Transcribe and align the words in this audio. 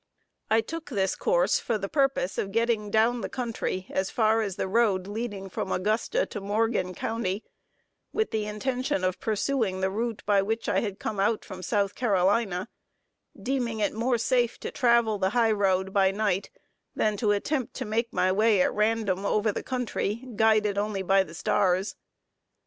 I 0.49 0.61
took 0.61 0.89
this 0.89 1.15
course 1.15 1.59
for 1.59 1.77
the 1.77 1.87
purpose 1.87 2.39
of 2.39 2.51
getting 2.51 2.89
down 2.89 3.21
the 3.21 3.29
country 3.29 3.85
as 3.91 4.09
far 4.09 4.41
as 4.41 4.55
the 4.55 4.67
road 4.67 5.05
leading 5.05 5.47
from 5.47 5.71
Augusta 5.71 6.25
to 6.25 6.41
Morgan 6.41 6.95
County, 6.95 7.43
with 8.11 8.31
the 8.31 8.47
intention 8.47 9.03
of 9.03 9.19
pursuing 9.19 9.79
the 9.79 9.91
route 9.91 10.23
by 10.25 10.41
which 10.41 10.67
I 10.67 10.79
had 10.79 10.97
come 10.97 11.19
out 11.19 11.45
from 11.45 11.61
South 11.61 11.93
Carolina; 11.93 12.67
deeming 13.39 13.79
it 13.79 13.93
more 13.93 14.17
safe 14.17 14.59
to 14.61 14.71
travel 14.71 15.19
the 15.19 15.29
high 15.37 15.51
road 15.51 15.93
by 15.93 16.09
night, 16.09 16.49
than 16.95 17.15
to 17.17 17.29
attempt 17.29 17.75
to 17.75 17.85
make 17.85 18.11
my 18.11 18.31
way 18.31 18.59
at 18.63 18.73
random 18.73 19.23
over 19.23 19.51
the 19.51 19.61
country, 19.61 20.25
guided 20.35 20.79
only 20.79 21.03
by 21.03 21.21
the 21.21 21.35
stars. 21.35 21.95